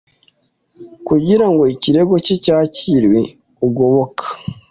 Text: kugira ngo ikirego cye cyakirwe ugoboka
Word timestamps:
kugira 1.07 1.45
ngo 1.51 1.63
ikirego 1.73 2.13
cye 2.25 2.35
cyakirwe 2.43 3.19
ugoboka 3.67 4.25